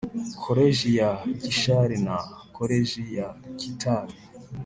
[0.43, 1.09] Koleji ya
[1.41, 2.15] Gishari na
[2.57, 3.27] Koleji ya
[3.61, 4.13] Kitabi